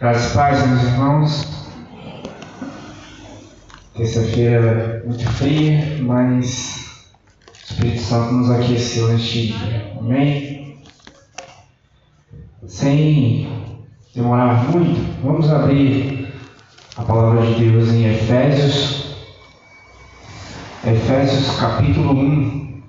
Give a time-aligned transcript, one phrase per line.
[0.00, 1.70] Graças paz, meus irmãos.
[3.96, 7.04] Terça-feira muito fria, mas
[7.48, 9.92] o Espírito Santo nos aqueceu neste dia.
[9.98, 10.78] Amém?
[12.68, 13.74] Sem
[14.14, 16.32] demorar muito, vamos abrir
[16.96, 19.16] a palavra de Deus em Efésios.
[20.86, 22.82] Efésios capítulo 1.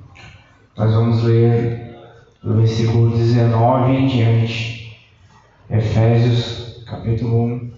[0.77, 1.91] Nós vamos ler
[2.43, 4.95] do versículo 19 em diante.
[5.71, 7.71] Efésios capítulo 1,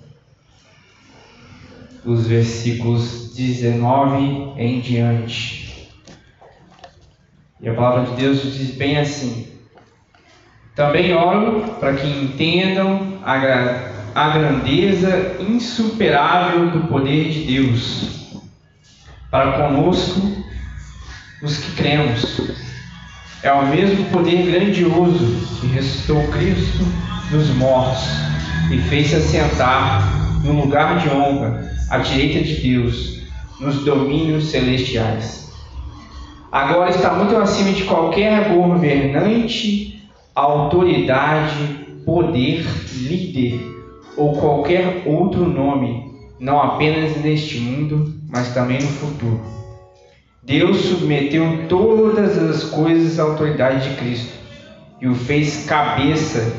[2.05, 5.89] dos versículos 19 em diante.
[7.59, 9.47] E a palavra de Deus diz bem assim:
[10.75, 18.39] Também oro para que entendam a, a grandeza insuperável do poder de Deus
[19.29, 20.21] para conosco,
[21.43, 22.39] os que cremos.
[23.43, 26.85] É o mesmo poder grandioso que ressuscitou Cristo
[27.31, 28.30] dos mortos
[28.71, 33.21] e fez-se assentar no lugar de honra à direita de Deus
[33.59, 35.51] nos domínios celestiais.
[36.49, 40.01] Agora está muito acima de qualquer governante,
[40.33, 43.59] autoridade, poder, líder
[44.17, 49.41] ou qualquer outro nome, não apenas neste mundo, mas também no futuro.
[50.43, 54.33] Deus submeteu todas as coisas à autoridade de Cristo
[54.99, 56.53] e o fez cabeça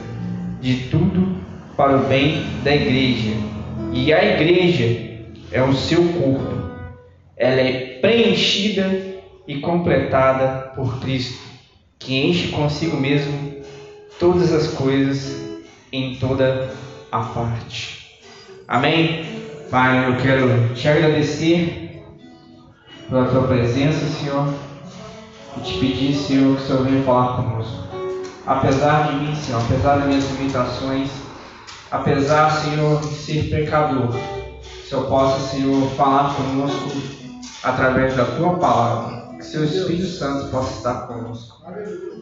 [0.61, 1.42] de tudo
[1.77, 3.33] para o bem da igreja.
[3.93, 5.21] E a igreja
[5.51, 6.63] é o seu corpo.
[7.37, 9.13] Ela é preenchida
[9.47, 11.43] e completada por Cristo,
[11.99, 13.63] que enche consigo mesmo
[14.19, 15.61] todas as coisas
[15.93, 16.71] em toda
[17.11, 18.21] a parte.
[18.69, 19.25] Amém?
[19.71, 22.03] Pai, eu quero te agradecer
[23.09, 24.55] pela tua presença, Senhor,
[25.57, 27.89] e te pedir, Senhor, que o Senhor venha falar conosco.
[28.47, 31.11] Apesar de mim, Senhor, apesar das minhas limitações,
[31.93, 36.91] apesar, Senhor, de ser pecador, o Senhor possa, Senhor, falar conosco
[37.63, 39.37] através da tua palavra.
[39.37, 41.63] Que seu Espírito Santo possa estar conosco.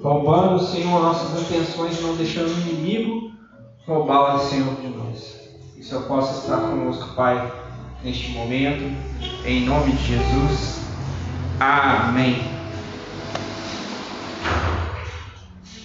[0.03, 3.31] Roubando, Senhor, nossas intenções, não deixando o inimigo
[3.87, 5.41] roubá-las, Senhor, de nós.
[5.75, 7.53] Que o possa estar conosco, Pai,
[8.05, 8.97] neste momento.
[9.45, 10.81] Em nome de Jesus.
[11.59, 12.43] Amém.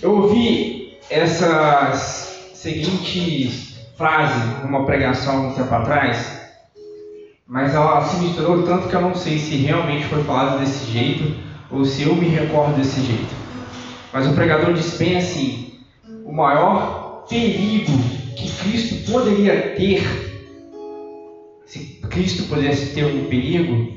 [0.02, 6.42] Eu ouvi essas seguintes frase numa pregação há um tempo atrás,
[7.48, 11.36] mas ela se misturou tanto que eu não sei se realmente foi falado desse jeito
[11.72, 13.34] ou se eu me recordo desse jeito.
[14.12, 15.80] Mas o pregador disse bem assim:
[16.26, 17.98] o maior perigo
[18.36, 20.04] que Cristo poderia ter,
[21.66, 23.94] se Cristo pudesse ter um perigo,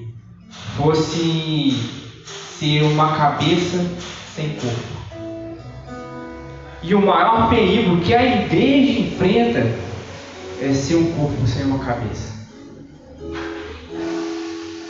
[0.77, 1.73] fosse
[2.59, 3.85] ser uma cabeça
[4.35, 4.99] sem corpo.
[6.83, 9.88] E o maior perigo que a igreja enfrenta
[10.61, 12.33] é ser um corpo sem uma cabeça.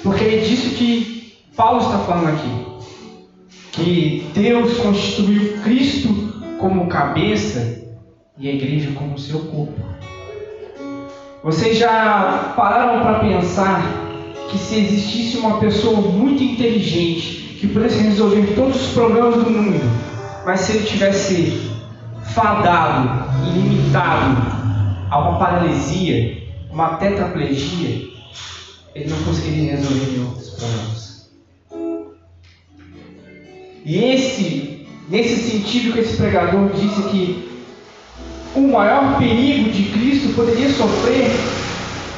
[0.03, 2.69] Porque é disso que Paulo está falando aqui.
[3.73, 7.83] Que Deus constituiu Cristo como cabeça
[8.39, 9.81] e a igreja como seu corpo.
[11.43, 13.83] Vocês já pararam para pensar
[14.51, 19.81] que se existisse uma pessoa muito inteligente que pudesse resolver todos os problemas do mundo,
[20.45, 21.71] mas se ele tivesse
[22.35, 24.58] fadado limitado
[25.11, 28.09] a uma paralisia, uma tetraplegia,
[28.95, 31.31] ele não conseguiria resolver nenhum dos problemas.
[33.85, 37.49] E esse, nesse sentido que esse pregador disse que
[38.55, 41.31] o maior perigo de Cristo poderia sofrer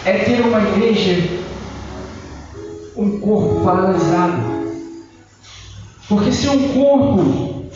[0.05, 1.41] é ter uma igreja,
[2.97, 4.61] um corpo paralisado.
[6.09, 7.67] Porque se um corpo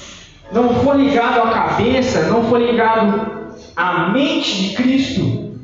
[0.52, 3.33] não for ligado à cabeça, não for ligado
[3.76, 5.58] à mente de Cristo,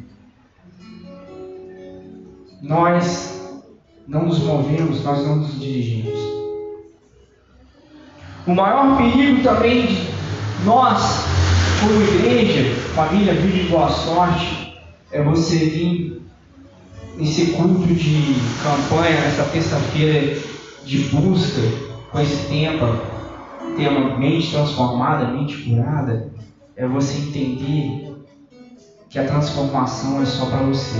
[2.63, 3.55] nós
[4.07, 6.19] não nos movemos, nós não nos dirigimos.
[8.47, 10.09] O maior perigo também de
[10.65, 11.25] nós,
[11.81, 14.75] como igreja, família Vida de Boa Sorte,
[15.13, 16.23] é você vir
[17.17, 20.39] nesse culto de campanha, nessa terça-feira
[20.85, 21.61] de busca,
[22.11, 23.01] com esse tema,
[23.77, 26.30] tema mente transformada, mente curada,
[26.81, 28.25] é você entender
[29.11, 30.99] que a transformação é só para você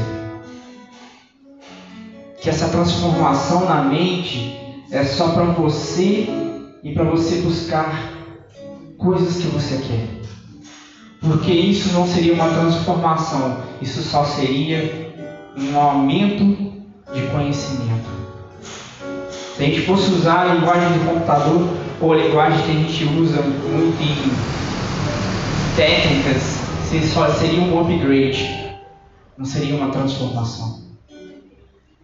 [2.41, 4.59] que essa transformação na mente
[4.91, 6.29] é só para você
[6.83, 8.13] e para você buscar
[8.97, 10.09] coisas que você quer.
[11.21, 15.13] Porque isso não seria uma transformação, isso só seria
[15.57, 16.45] um aumento
[17.13, 18.09] de conhecimento.
[19.55, 21.69] Se a gente fosse usar a linguagem de computador
[22.01, 24.61] ou a linguagem que a gente usa muito em
[25.81, 26.59] técnicas,
[27.11, 28.69] só seria um upgrade.
[29.39, 30.83] não seria uma transformação.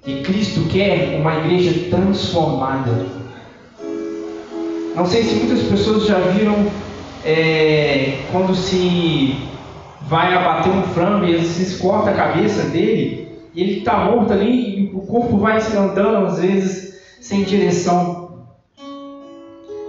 [0.06, 3.06] E Cristo quer uma igreja transformada.
[4.94, 6.70] Não sei se muitas pessoas já viram
[7.22, 9.36] é, quando se
[10.08, 14.86] vai abater um frango e vezes corta a cabeça dele e ele está morto ali
[14.86, 18.46] e o corpo vai se andando às vezes sem direção.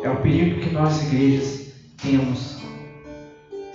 [0.04, 2.58] É o perigo que nós igrejas temos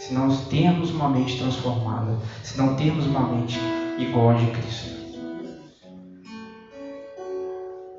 [0.03, 3.57] se não temos uma mente transformada, se não temos uma mente
[3.97, 4.91] igual a de Cristo.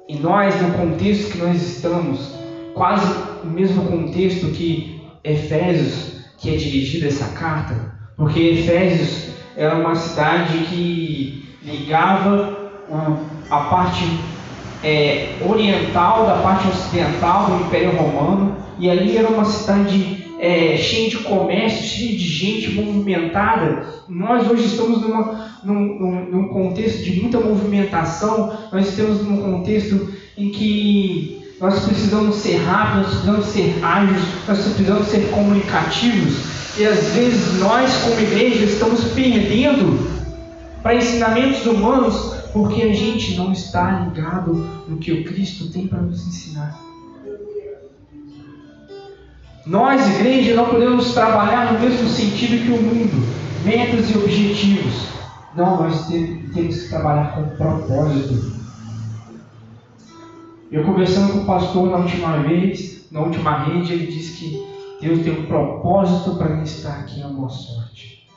[0.09, 2.35] E nós, no contexto que nós estamos,
[2.73, 3.07] quase
[3.41, 10.57] o mesmo contexto que Efésios, que é dirigida essa carta, porque Efésios era uma cidade
[10.65, 12.69] que ligava
[13.49, 14.03] a parte
[14.83, 21.09] é, oriental da parte ocidental do Império Romano, e ali era uma cidade é, cheia
[21.09, 23.85] de comércio, cheia de gente movimentada.
[24.09, 30.49] Nós hoje estamos numa, num, num, contexto de muita movimentação, nós estamos num contexto em
[30.49, 36.35] que nós precisamos ser rápidos, nós precisamos ser ágeis, nós precisamos ser comunicativos.
[36.77, 39.97] E às vezes nós, como igreja, estamos perdendo
[40.81, 44.53] para ensinamentos humanos porque a gente não está ligado
[44.89, 46.92] no que o Cristo tem para nos ensinar.
[49.65, 53.25] Nós, igreja, não podemos trabalhar no mesmo sentido que o mundo,
[53.63, 55.07] metas e objetivos.
[55.55, 58.61] Não, nós temos que trabalhar com propósito.
[60.69, 65.23] Eu conversando com o pastor na última vez, na última rede, ele disse que Deus
[65.23, 68.27] tem um propósito para mim estar aqui em Boa Sorte.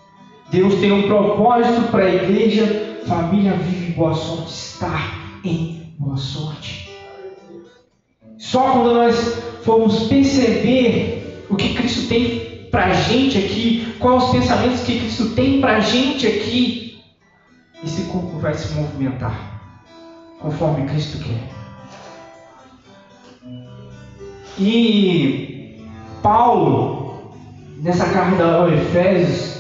[0.51, 6.89] Deus tem um propósito para a igreja, família vive Boa Sorte, estar em Boa Sorte.
[8.39, 14.31] Só quando nós formos perceber o que Cristo tem para a gente aqui, quais os
[14.31, 17.03] pensamentos que Cristo tem para a gente aqui,
[17.83, 19.61] esse corpo vai se movimentar
[20.39, 21.51] conforme Cristo quer.
[24.59, 25.85] E
[26.23, 27.33] Paulo,
[27.79, 29.59] nessa carta aos Efésios,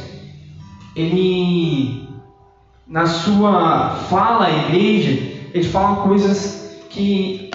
[0.94, 2.08] ele,
[2.86, 5.10] na sua fala à igreja,
[5.52, 7.50] ele fala coisas que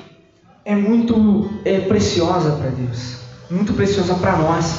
[0.63, 3.17] é muito é, preciosa para Deus,
[3.49, 4.75] muito preciosa para nós.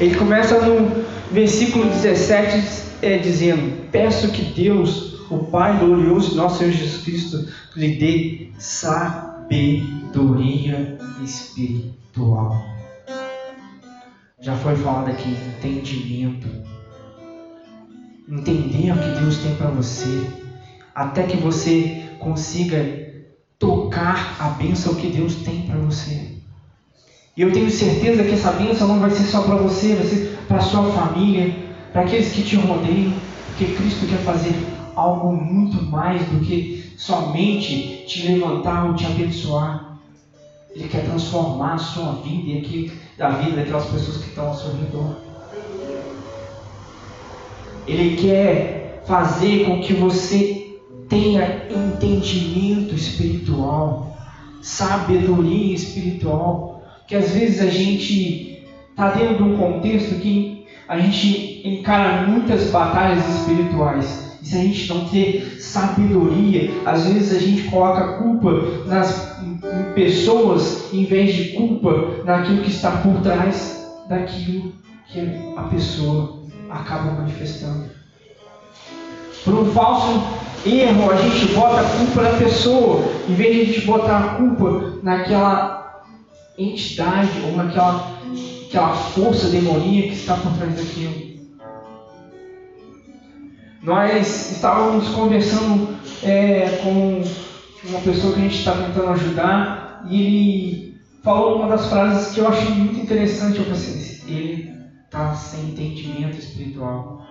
[0.00, 6.58] Ele começa no versículo 17 é, dizendo: Peço que Deus, o Pai glorioso de nosso
[6.58, 7.46] Senhor Jesus Cristo,
[7.76, 9.78] lhe dê sabedoria
[11.22, 12.56] espiritual.
[14.40, 16.48] Já foi falado aqui, entendimento.
[18.28, 20.26] Entender o que Deus tem para você,
[20.94, 23.09] até que você consiga
[23.60, 26.32] tocar a bênção que Deus tem para você.
[27.36, 30.38] E eu tenho certeza que essa bênção não vai ser só para você, vai ser
[30.48, 31.54] para sua família,
[31.92, 33.12] para aqueles que te rodeiam,
[33.46, 34.54] porque Cristo quer fazer
[34.96, 39.98] algo muito mais do que somente te levantar ou te abençoar.
[40.74, 44.56] Ele quer transformar a sua vida e aqui da vida daquelas pessoas que estão ao
[44.56, 45.16] seu redor.
[47.86, 50.69] Ele quer fazer com que você
[51.10, 54.16] tenha entendimento espiritual,
[54.62, 61.62] sabedoria espiritual, que às vezes a gente está dentro de um contexto que a gente
[61.66, 64.38] encara muitas batalhas espirituais.
[64.40, 68.50] E se a gente não ter sabedoria, às vezes a gente coloca culpa
[68.86, 74.72] nas em pessoas em vez de culpa naquilo que está por trás daquilo
[75.08, 75.20] que
[75.56, 77.99] a pessoa acaba manifestando.
[79.44, 80.22] Por um falso
[80.66, 84.34] erro, a gente bota a culpa na pessoa, em vez de a gente botar a
[84.34, 86.02] culpa naquela
[86.58, 88.20] entidade ou naquela
[88.70, 91.30] aquela força demoníaca que está por trás daquilo.
[93.82, 97.22] Nós estávamos conversando é, com
[97.88, 102.40] uma pessoa que a gente está tentando ajudar e ele falou uma das frases que
[102.40, 103.58] eu achei muito interessante.
[103.58, 104.72] Eu pensei, ele
[105.04, 107.26] está sem entendimento espiritual.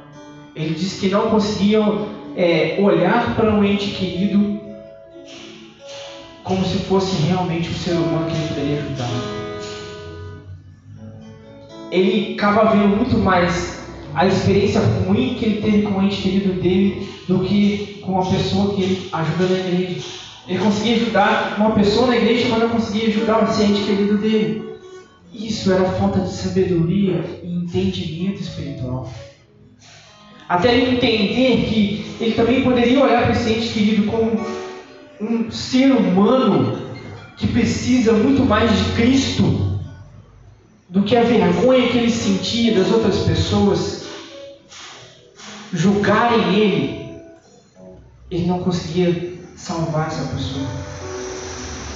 [0.59, 4.59] Ele disse que não conseguiam é, olhar para um ente querido
[6.43, 9.09] como se fosse realmente um ser humano que ele poderia ajudar.
[11.89, 13.79] Ele acaba vendo muito mais
[14.13, 18.25] a experiência ruim que ele teve com o ente querido dele do que com a
[18.25, 20.01] pessoa que ele ajuda na igreja.
[20.45, 24.69] Ele conseguia ajudar uma pessoa na igreja, mas não conseguia ajudar o ente querido dele.
[25.33, 29.07] Isso era falta de sabedoria e entendimento espiritual.
[30.49, 34.43] Até ele entender que ele também poderia olhar para esse ente querido como
[35.21, 36.81] um ser humano
[37.37, 39.79] que precisa muito mais de Cristo
[40.89, 44.07] do que a vergonha que ele sentia das outras pessoas
[45.71, 46.99] julgarem ele
[48.31, 50.65] ele não conseguia salvar essa pessoa.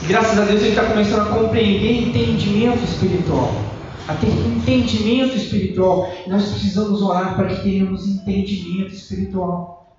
[0.02, 3.73] E graças a Deus ele está começando a compreender entendimento espiritual.
[4.08, 6.14] A ter entendimento espiritual.
[6.28, 9.98] Nós precisamos orar para que tenhamos entendimento espiritual.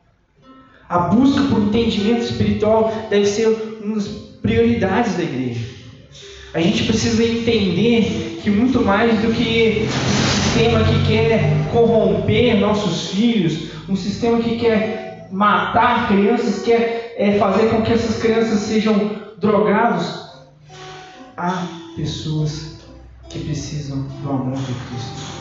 [0.88, 3.48] A busca por entendimento espiritual deve ser
[3.82, 4.08] uma das
[4.42, 5.74] prioridades da igreja.
[6.52, 13.10] A gente precisa entender que muito mais do que um sistema que quer corromper nossos
[13.10, 19.10] filhos, um sistema que quer matar crianças, quer é, fazer com que essas crianças sejam
[19.38, 20.30] drogados,
[21.36, 22.73] há pessoas
[23.34, 25.34] que precisam do amor de Cristo.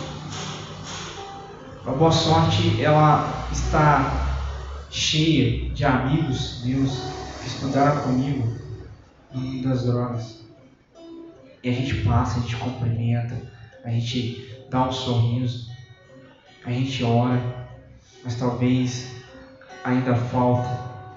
[1.85, 4.39] A boa sorte ela está
[4.89, 6.91] cheia de amigos meus
[7.39, 8.51] que estudaram comigo
[9.31, 10.43] no mundo das drogas.
[11.63, 13.39] E a gente passa, a gente cumprimenta,
[13.85, 15.69] a gente dá um sorriso,
[16.65, 17.67] a gente ora,
[18.23, 19.07] mas talvez
[19.83, 20.67] ainda falta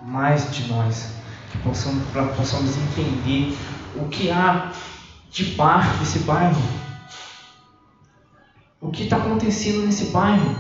[0.03, 1.15] mais de nós
[1.51, 2.05] que possamos,
[2.37, 3.57] possamos entender
[3.97, 4.73] o que há
[5.37, 6.63] debaixo desse bairro.
[8.81, 10.57] O que está acontecendo nesse bairro?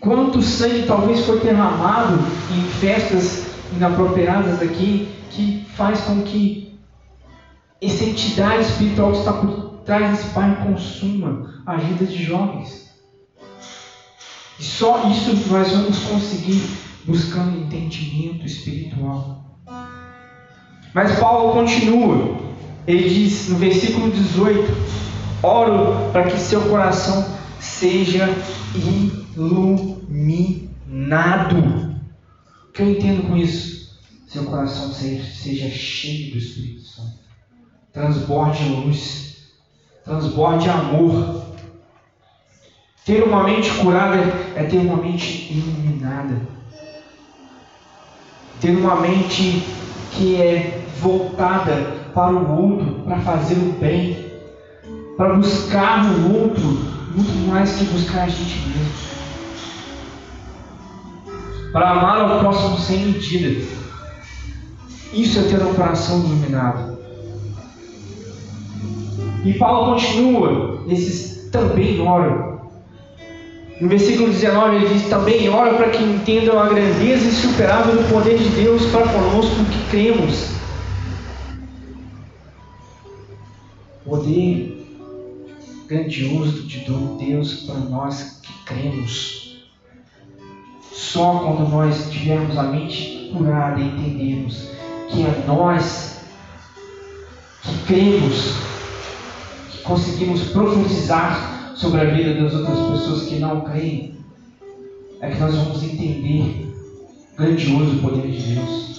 [0.00, 2.18] Quanto sangue talvez foi derramado
[2.54, 6.78] em festas inapropriadas aqui que faz com que
[7.80, 12.90] essa entidade espiritual que está por trás desse bairro consuma a vida de jovens.
[14.58, 16.62] E só isso nós vamos conseguir
[17.06, 19.40] buscando entendimento espiritual.
[20.92, 22.39] Mas Paulo continua,
[22.90, 24.72] ele diz no versículo 18:
[25.42, 27.26] Oro para que seu coração
[27.58, 28.28] seja
[29.36, 30.38] iluminado.
[32.68, 33.98] O que eu entendo com isso?
[34.26, 37.18] Seu coração seja, seja cheio do Espírito Santo,
[37.92, 39.44] transborde luz,
[40.04, 41.40] transborde amor.
[43.04, 44.18] Ter uma mente curada
[44.54, 46.60] é ter uma mente iluminada
[48.60, 49.64] ter uma mente
[50.12, 54.26] que é voltada para o outro, para fazer o bem,
[55.16, 56.62] para buscar no outro
[57.14, 58.92] muito mais que buscar a gente mesmo.
[61.72, 63.64] Para amar ao próximo sem medida.
[65.12, 66.98] Isso é ter um coração iluminado.
[69.44, 72.50] E Paulo continua, esses também oram
[73.80, 78.36] no versículo 19 ele diz também: ora para que entendam a grandeza insuperável do poder
[78.36, 80.59] de Deus para conosco que cremos.
[84.10, 84.76] Poder
[85.86, 89.56] grandioso de Deus para nós que cremos.
[90.92, 94.68] Só quando nós tivermos a mente curada e entendermos
[95.08, 96.22] que é nós
[97.62, 98.54] que cremos,
[99.70, 104.18] que conseguimos profetizar sobre a vida das outras pessoas que não creem,
[105.20, 106.68] é que nós vamos entender
[107.32, 108.90] o grandioso poder de Deus.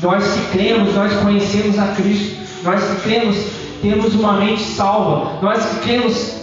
[0.00, 2.38] Nós que cremos, nós conhecemos a Cristo.
[2.62, 5.40] Nós que cremos, temos uma mente salva.
[5.42, 6.40] Nós que cremos,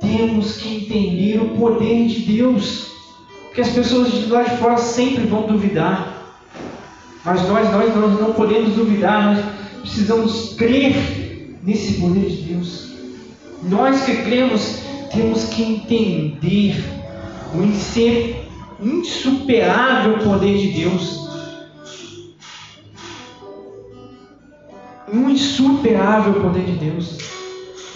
[0.00, 2.90] temos que entender o poder de Deus.
[3.46, 6.36] Porque as pessoas de lá de fora sempre vão duvidar.
[7.24, 9.44] Mas nós, nós, nós não podemos duvidar, nós
[9.82, 12.92] precisamos crer nesse poder de Deus.
[13.62, 14.80] Nós que cremos
[15.12, 16.82] temos que entender
[17.54, 17.62] o
[18.84, 21.22] insuperável poder de Deus.
[25.12, 27.18] Um insuperável poder de Deus.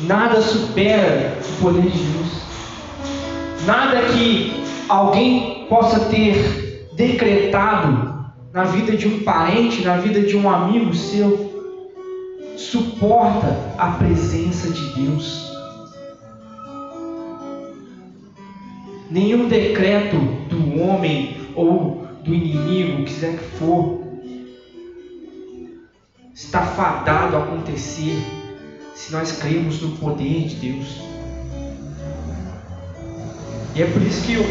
[0.00, 2.42] Nada supera o poder de Deus.
[3.64, 10.48] Nada que alguém possa ter decretado na vida de um parente, na vida de um
[10.48, 11.52] amigo seu,
[12.56, 15.46] suporta a presença de Deus.
[19.10, 20.16] nenhum decreto
[20.48, 24.05] do homem ou do inimigo, quiser que for,
[26.36, 28.22] está fadado a acontecer
[28.94, 31.00] se nós cremos no poder de Deus.
[33.74, 34.44] E é por isso que eu,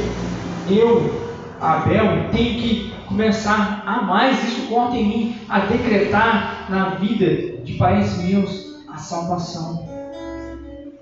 [0.67, 1.25] eu
[1.61, 7.73] Abel, tenho que começar a mais isso conta em mim, a decretar na vida de
[7.73, 9.87] parentes meus a salvação,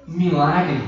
[0.08, 0.82] um milagre,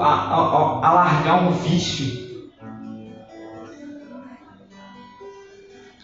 [0.00, 2.21] a, a, a largar um vício.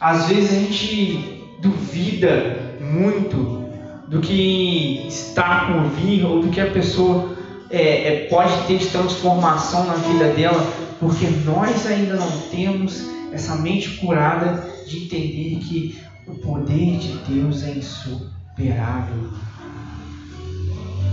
[0.00, 3.68] Às vezes a gente duvida muito
[4.06, 7.36] do que está por vir ou do que a pessoa
[7.70, 13.56] é, é, pode ter de transformação na vida dela, porque nós ainda não temos essa
[13.56, 19.28] mente curada de entender que o poder de Deus é insuperável.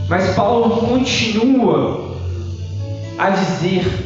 [0.08, 2.16] Mas Paulo continua
[3.18, 4.05] a dizer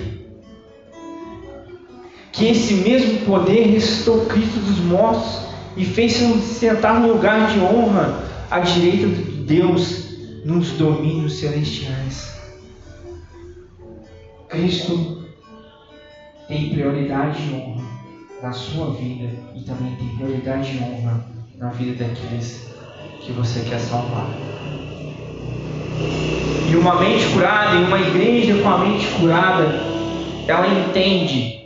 [2.39, 5.41] que esse mesmo poder ressuscitou Cristo dos mortos
[5.75, 10.05] e fez-se sentar no lugar de honra à direita de Deus
[10.45, 12.33] nos domínios celestiais.
[14.47, 15.25] Cristo
[16.47, 17.83] tem prioridade de honra
[18.41, 21.25] na sua vida e também tem prioridade de honra
[21.57, 22.69] na vida daqueles
[23.19, 24.29] que você quer salvar.
[26.71, 29.65] E uma mente curada, e uma igreja com a mente curada,
[30.47, 31.58] ela entende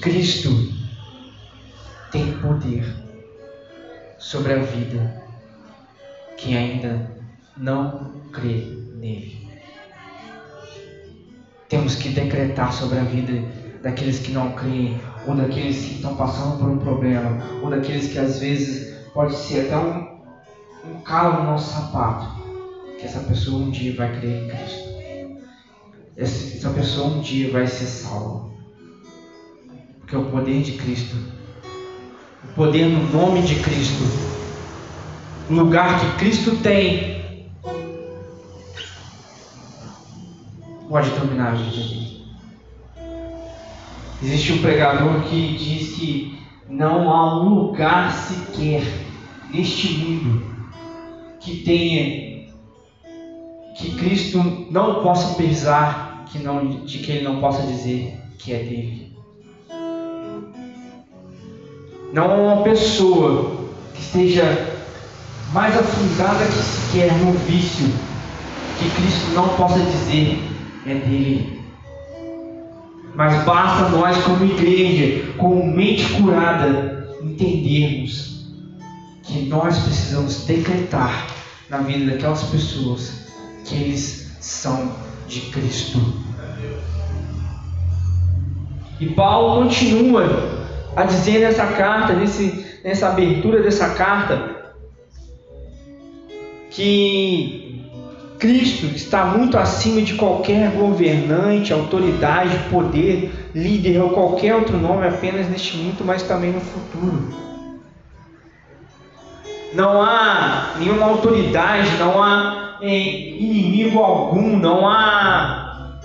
[0.00, 0.72] Cristo
[2.10, 2.84] tem poder
[4.18, 5.22] sobre a vida
[6.36, 7.10] que ainda
[7.56, 9.48] não crê nele.
[11.68, 13.32] Temos que decretar sobre a vida
[13.82, 18.18] daqueles que não creem, ou daqueles que estão passando por um problema, ou daqueles que
[18.18, 20.22] às vezes pode ser até um,
[20.90, 22.26] um calo no nosso sapato,
[22.98, 24.94] que essa pessoa um dia vai crer em Cristo.
[26.16, 28.53] Essa pessoa um dia vai ser salva.
[30.04, 31.16] Porque o poder de Cristo,
[32.44, 34.04] o poder no nome de Cristo,
[35.48, 37.48] o lugar que Cristo tem,
[40.90, 42.22] pode dominar a vida dele.
[44.22, 48.82] Existe um pregador que diz que não há um lugar sequer
[49.50, 50.44] neste mundo
[51.40, 52.44] que tenha
[53.74, 58.58] que Cristo não possa pisar, que não, de que ele não possa dizer que é
[58.58, 59.13] dele.
[62.14, 64.78] Não há uma pessoa que esteja
[65.52, 67.92] mais afundada que sequer no vício
[68.78, 70.38] que Cristo não possa dizer
[70.86, 71.60] é dele.
[73.16, 78.46] Mas basta nós, como igreja, com mente curada, entendermos
[79.24, 81.26] que nós precisamos decretar
[81.68, 83.26] na vida daquelas pessoas
[83.64, 84.92] que eles são
[85.26, 86.00] de Cristo.
[89.00, 90.63] E Paulo continua
[90.96, 94.54] a dizer nessa carta, nesse, nessa abertura dessa carta,
[96.70, 97.84] que
[98.38, 105.48] Cristo está muito acima de qualquer governante, autoridade, poder, líder ou qualquer outro nome apenas
[105.48, 107.34] neste mundo, mas também no futuro.
[109.72, 116.00] Não há nenhuma autoridade, não há é, inimigo algum, não há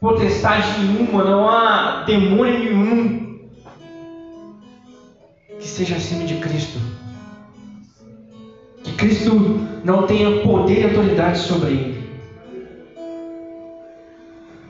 [0.00, 3.09] potestade nenhuma, não há demônio nenhum
[5.60, 6.80] que seja acima de Cristo.
[8.82, 9.34] Que Cristo
[9.84, 12.00] não tenha poder e autoridade sobre ele.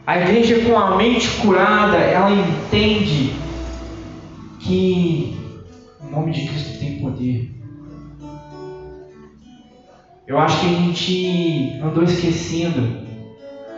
[0.04, 3.32] A igreja com a mente curada, ela entende
[4.58, 5.36] que
[6.00, 7.54] o nome de Cristo tem poder.
[10.26, 13.06] Eu acho que a gente andou esquecendo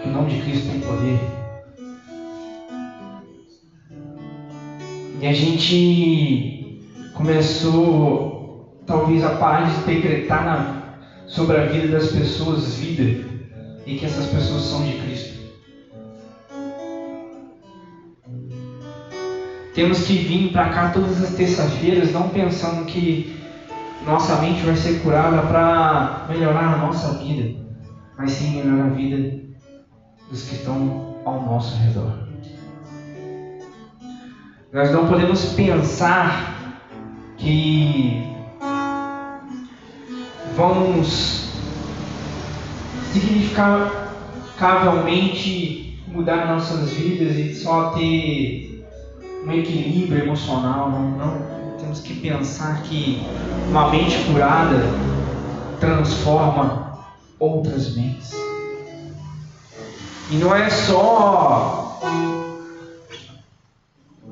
[0.03, 1.19] que o nome de Cristo tem poder.
[5.21, 6.62] E a gente
[7.23, 10.83] começou, talvez, a parar de decretar na,
[11.29, 13.25] sobre a vida das pessoas vida
[13.87, 15.41] e que essas pessoas são de Cristo.
[19.73, 23.41] Temos que vir para cá todas as terças-feiras, não pensando que
[24.05, 27.57] nossa mente vai ser curada para melhorar a nossa vida,
[28.19, 29.43] mas sim melhorar a vida
[30.29, 32.19] dos que estão ao nosso redor.
[34.73, 36.62] Nós não podemos pensar
[37.43, 38.27] que
[40.57, 41.51] vamos
[43.13, 48.89] significavelmente mudar nossas vidas e só ter
[49.45, 50.89] um equilíbrio emocional.
[50.91, 51.53] Não, não.
[51.79, 53.27] Temos que pensar que
[53.69, 54.81] uma mente curada
[55.81, 56.97] transforma
[57.41, 58.31] outras mentes.
[60.31, 62.01] E não é só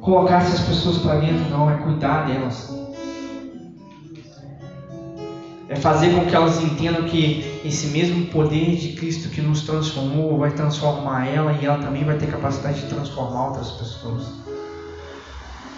[0.01, 2.80] colocar essas pessoas para dentro, não, é cuidar delas
[5.71, 10.37] é fazer com que elas entendam que esse mesmo poder de Cristo que nos transformou
[10.37, 14.25] vai transformar ela e ela também vai ter capacidade de transformar outras pessoas.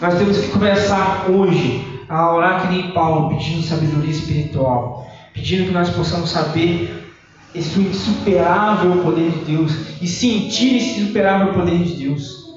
[0.01, 5.73] Nós temos que começar hoje a orar que nem Paulo, pedindo sabedoria espiritual, pedindo que
[5.73, 7.13] nós possamos saber
[7.55, 12.51] esse insuperável poder de Deus e sentir esse insuperável poder de Deus.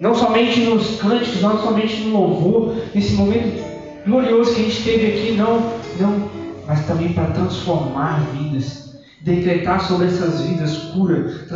[0.00, 3.75] Não somente nos cânticos, não somente no louvor, nesse momento
[4.06, 5.60] glorioso que a gente teve aqui, não,
[5.98, 6.30] não,
[6.66, 11.46] mas também para transformar vidas, decretar sobre essas vidas cura,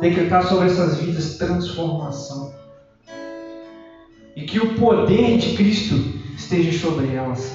[0.00, 2.54] decretar sobre essas vidas transformação.
[4.34, 5.94] E que o poder de Cristo
[6.36, 7.54] esteja sobre elas.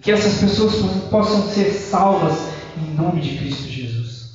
[0.00, 0.74] Que essas pessoas
[1.10, 2.48] possam ser salvas
[2.78, 4.34] em nome de Cristo Jesus.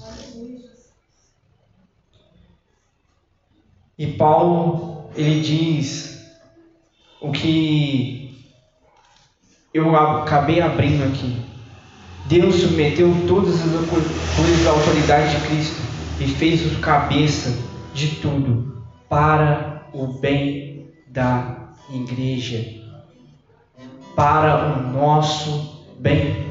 [3.98, 6.22] E Paulo, ele diz
[7.20, 8.25] o que
[9.76, 11.36] eu acabei abrindo aqui.
[12.28, 15.82] Deus submeteu todas as coisas à autoridade de Cristo
[16.18, 17.54] e fez o cabeça
[17.94, 22.66] de tudo para o bem da igreja,
[24.16, 26.46] para o nosso bem.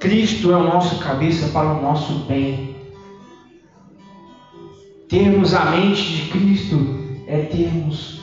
[0.00, 2.74] Cristo é o nosso cabeça para o nosso bem.
[5.10, 6.76] Termos a mente de Cristo
[7.26, 8.18] é termos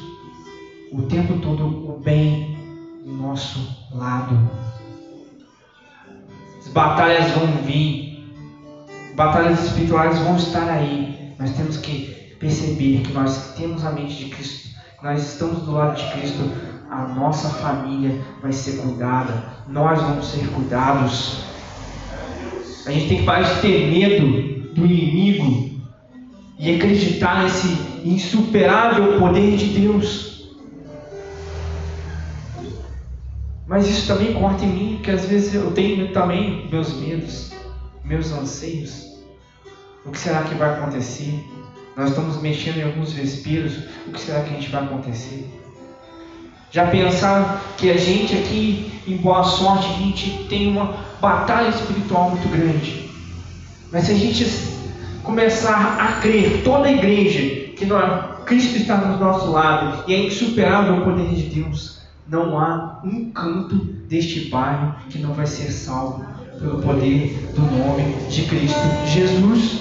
[0.92, 2.49] o tempo todo o bem
[3.10, 4.38] nosso lado.
[6.60, 8.34] As batalhas vão vir,
[9.16, 11.34] batalhas espirituais vão estar aí.
[11.40, 14.70] Nós temos que perceber que nós temos a mente de Cristo,
[15.04, 16.52] nós estamos do lado de Cristo,
[16.90, 21.44] a nossa família vai ser cuidada, nós vamos ser cuidados.
[22.86, 25.80] A gente tem que parar de ter medo do inimigo
[26.58, 27.68] e acreditar nesse
[28.04, 30.39] insuperável poder de Deus.
[33.70, 37.52] Mas isso também corta em mim, porque às vezes eu tenho também meus medos,
[38.04, 39.06] meus anseios.
[40.04, 41.40] O que será que vai acontecer?
[41.96, 43.74] Nós estamos mexendo em alguns vesperos,
[44.08, 45.48] o que será que a gente vai acontecer?
[46.72, 52.32] Já pensaram que a gente aqui, em boa sorte, a gente tem uma batalha espiritual
[52.32, 53.08] muito grande.
[53.92, 54.48] Mas se a gente
[55.22, 60.26] começar a crer, toda a igreja, que nós, Cristo está do nosso lado e é
[60.26, 61.99] insuperável o poder de Deus,
[62.30, 63.76] não há um canto
[64.08, 66.26] deste bairro que não vai ser salvo
[66.60, 69.80] pelo poder do nome de Cristo Jesus.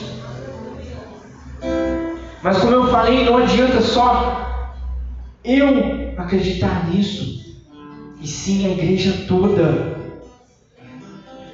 [2.43, 4.65] Mas como eu falei, não adianta só
[5.45, 7.59] eu acreditar nisso,
[8.21, 9.99] e sim a igreja toda.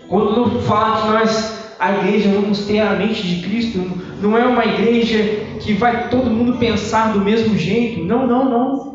[0.08, 3.78] Quando fala que nós a igreja vamos ter a mente de Cristo,
[4.22, 5.18] não é uma igreja
[5.60, 8.04] que vai todo mundo pensar do mesmo jeito.
[8.04, 8.93] Não, não, não.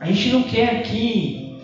[0.00, 1.56] A gente não quer aqui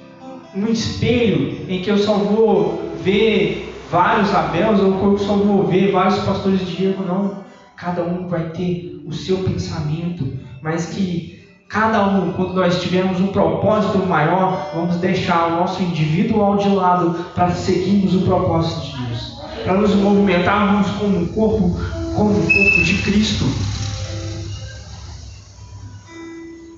[0.55, 5.66] um espelho em que eu só vou ver vários Abels ou que eu só vou
[5.66, 7.44] ver vários pastores de Diego, não.
[7.77, 13.29] Cada um vai ter o seu pensamento, mas que cada um, quando nós tivermos um
[13.29, 19.35] propósito maior, vamos deixar o nosso individual de lado para seguirmos o propósito de Deus
[19.64, 21.81] para nos movimentarmos como um corpo,
[22.14, 23.44] como um corpo de Cristo.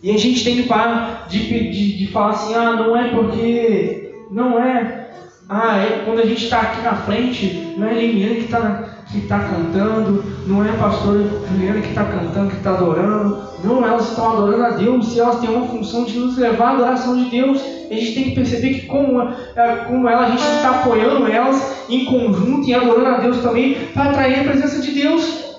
[0.07, 4.15] E a gente tem que parar de, de, de falar assim, ah, não é porque.
[4.31, 5.09] Não é.
[5.49, 8.85] Ah, é, quando a gente está aqui na frente, não é a Liliana que está
[9.11, 13.43] que tá cantando, não é a pastora Juliana que está cantando, que está adorando.
[13.65, 16.73] Não, elas estão adorando a Deus e elas têm uma função de nos levar à
[16.75, 17.61] adoração de Deus.
[17.91, 21.85] A gente tem que perceber que como, é, como ela, a gente está apoiando elas
[21.89, 25.57] em conjunto e adorando a Deus também para atrair a presença de Deus.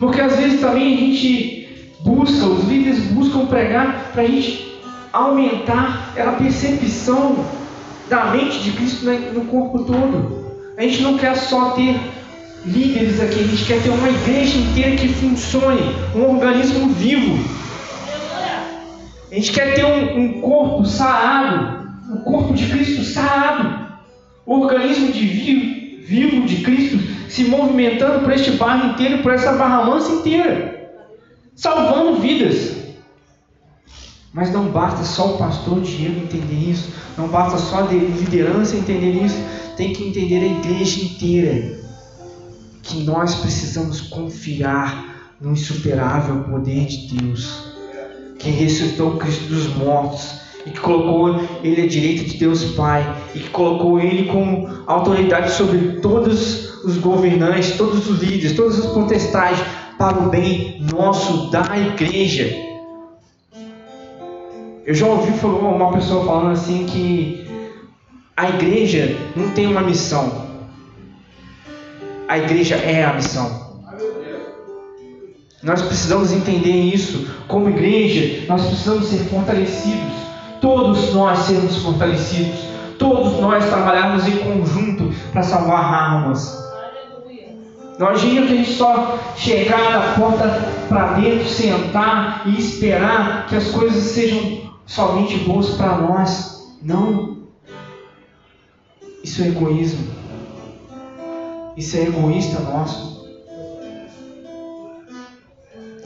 [0.00, 1.61] Porque às vezes também a gente
[2.02, 4.80] busca, os líderes buscam pregar para a gente
[5.12, 7.44] aumentar a percepção
[8.08, 10.42] da mente de Cristo no corpo todo.
[10.76, 12.00] A gente não quer só ter
[12.64, 17.38] líderes aqui, a gente quer ter uma igreja inteira que funcione, um organismo vivo.
[19.30, 23.82] A gente quer ter um, um corpo sarado, o corpo de Cristo sarado,
[24.44, 29.52] o organismo de vivo, vivo de Cristo se movimentando por este bairro inteiro, por essa
[29.52, 30.71] barra mansa inteira,
[31.54, 32.82] salvando vidas.
[34.32, 36.88] Mas não basta só o pastor Diego entender isso,
[37.18, 39.36] não basta só a liderança entender isso,
[39.76, 41.80] tem que entender a igreja inteira
[42.82, 47.72] que nós precisamos confiar no insuperável poder de Deus,
[48.38, 53.40] que ressuscitou Cristo dos mortos e que colocou ele à direita de Deus Pai e
[53.40, 59.60] que colocou ele como autoridade sobre todos os governantes, todos os líderes, todos os potestades
[60.02, 62.52] para o bem nosso da igreja.
[64.84, 67.46] Eu já ouvi uma pessoa falando assim que
[68.36, 70.48] a igreja não tem uma missão.
[72.26, 73.80] A igreja é a missão.
[75.62, 77.30] Nós precisamos entender isso.
[77.46, 80.14] Como igreja, nós precisamos ser fortalecidos.
[80.60, 82.58] Todos nós sermos fortalecidos.
[82.98, 86.61] Todos nós trabalharmos em conjunto para salvar almas.
[88.02, 90.48] Não adianta a gente só chegar da porta
[90.88, 96.74] para dentro, sentar e esperar que as coisas sejam somente boas para nós.
[96.82, 97.46] Não.
[99.22, 100.04] Isso é egoísmo.
[101.76, 103.24] Isso é egoísta nosso.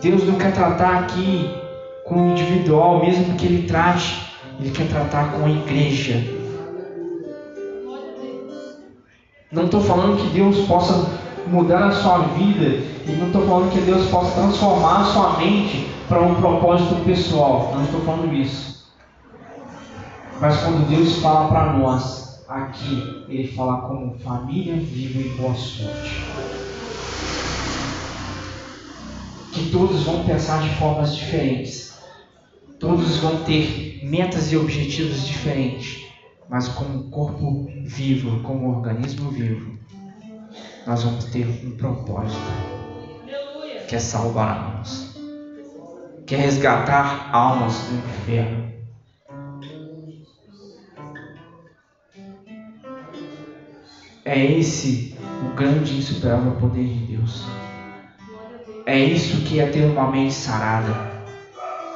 [0.03, 1.51] Deus não quer tratar aqui
[2.05, 6.23] com o individual, mesmo que Ele trate, Ele quer tratar com a igreja.
[9.51, 13.81] Não estou falando que Deus possa mudar a sua vida, e não estou falando que
[13.81, 18.87] Deus possa transformar a sua mente para um propósito pessoal, não estou falando isso.
[20.41, 26.25] Mas quando Deus fala para nós, aqui, Ele fala como família viva e boa sorte.
[29.53, 31.99] Que todos vão pensar de formas diferentes.
[32.79, 36.05] Todos vão ter metas e objetivos diferentes.
[36.49, 39.76] Mas como corpo vivo, como organismo vivo,
[40.87, 42.41] nós vamos ter um propósito.
[43.89, 45.17] Que é salvar almas.
[46.27, 48.73] Que é resgatar almas do inferno.
[54.25, 57.45] É esse o grande e insuperável poder de Deus.
[58.87, 60.95] É isso que é ter uma mente sarada.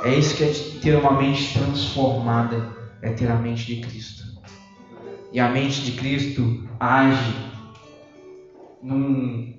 [0.04, 2.76] É isso que é ter uma mente transformada.
[3.02, 4.24] É ter a mente de Cristo.
[5.32, 7.49] E a mente de Cristo age
[8.82, 9.54] num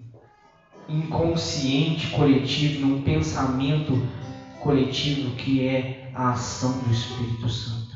[0.87, 4.01] inconsciente coletivo, num pensamento
[4.61, 7.91] coletivo que é a ação do Espírito Santo.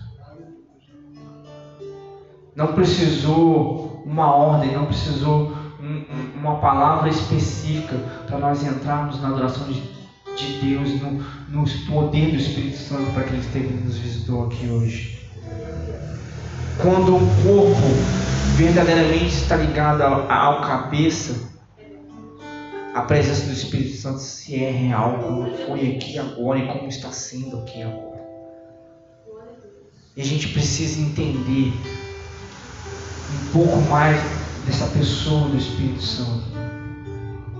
[2.56, 9.68] Não precisou uma ordem, não precisou um, uma palavra específica para nós entrarmos na adoração
[9.68, 9.82] de,
[10.36, 15.20] de Deus, no, no poder do Espírito Santo para que Ele nos visitou aqui hoje.
[16.82, 21.54] Quando o corpo verdadeiramente está ligado ao, ao cabeça,
[22.94, 27.12] a presença do Espírito Santo se é real, como foi aqui agora e como está
[27.12, 28.24] sendo aqui agora.
[30.16, 31.74] E a gente precisa entender
[33.34, 34.18] um pouco mais
[34.66, 36.46] dessa pessoa do Espírito Santo,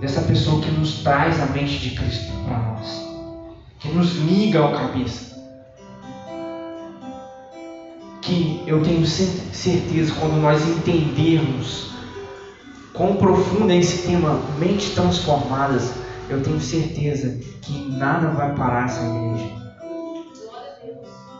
[0.00, 3.06] dessa pessoa que nos traz a mente de Cristo para nós,
[3.78, 5.35] que nos liga ao cabeça.
[8.66, 11.92] Eu tenho certeza quando nós entendermos
[12.92, 15.94] quão profundo é esse tema, mentes transformadas,
[16.28, 19.50] eu tenho certeza que nada vai parar essa igreja.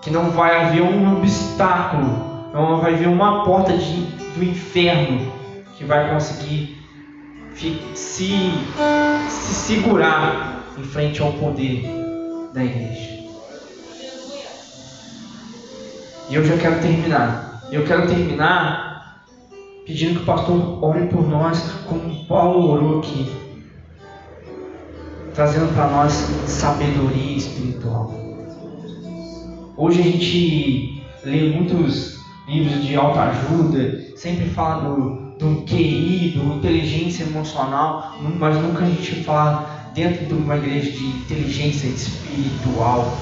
[0.02, 4.02] Que não vai haver um obstáculo, não vai haver uma porta de,
[4.36, 5.32] do inferno
[5.76, 6.76] que vai conseguir
[7.94, 8.50] se,
[9.28, 11.84] se segurar em frente ao poder
[12.52, 13.15] da igreja.
[16.28, 17.62] E eu já quero terminar.
[17.70, 19.24] Eu quero terminar
[19.86, 23.30] pedindo que o pastor ore por nós, como Paulo orou aqui,
[25.32, 26.12] trazendo para nós
[26.46, 28.12] sabedoria espiritual.
[29.76, 37.24] Hoje a gente lê muitos livros de autoajuda, sempre fala do do QI, do inteligência
[37.24, 43.18] emocional, mas nunca a gente fala dentro de uma igreja de inteligência espiritual.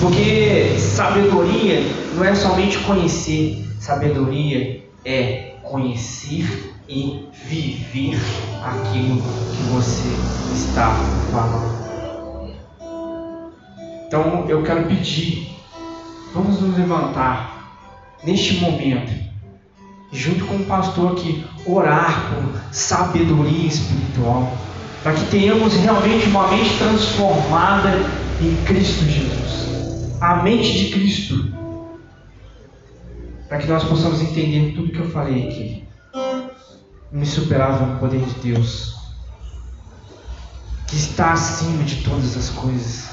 [0.00, 1.82] Porque sabedoria
[2.14, 8.18] não é somente conhecer, sabedoria é conhecer e viver
[8.64, 10.08] aquilo que você
[10.54, 10.94] está
[11.30, 11.80] falando.
[14.06, 15.54] Então eu quero pedir,
[16.34, 17.78] vamos nos levantar
[18.24, 19.12] neste momento
[20.12, 24.52] junto com o pastor aqui, orar por sabedoria espiritual,
[25.02, 27.90] para que tenhamos realmente uma mente transformada
[28.40, 29.79] em Cristo Jesus,
[30.20, 31.52] a mente de Cristo,
[33.48, 35.88] para que nós possamos entender tudo que eu falei aqui,
[37.12, 38.96] um insuperável poder de Deus,
[40.86, 43.10] que está acima de todas as coisas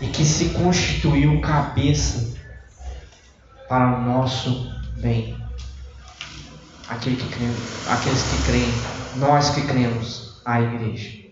[0.00, 2.36] e que se constituiu cabeça
[3.68, 5.38] para o nosso bem
[6.88, 7.46] aquele que crê,
[7.88, 8.72] aqueles que creem,
[9.16, 11.28] nós que cremos, a igreja.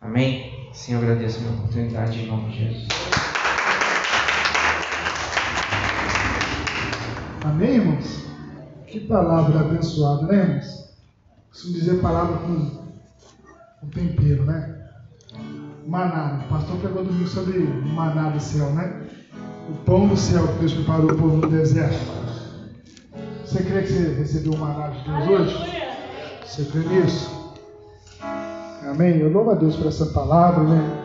[0.00, 0.70] Amém?
[0.72, 2.88] Sim, agradeço a minha oportunidade em nome de Jesus.
[7.44, 8.24] Amém, irmãos?
[8.86, 10.94] Que palavra abençoada, né, irmãos?
[11.50, 12.70] Costumo dizer palavra com,
[13.80, 14.78] com tempero, né?
[15.86, 16.44] Maná.
[16.44, 19.08] O pastor pregou domingo sobre maná do céu, né?
[19.68, 21.98] O pão do céu que Deus preparou para o povo no deserto.
[23.44, 25.72] Você crê que você recebeu uma maná de Deus hoje?
[26.46, 27.54] Você crê nisso?
[28.88, 29.18] Amém?
[29.18, 31.01] Eu louvo a Deus por essa palavra, né?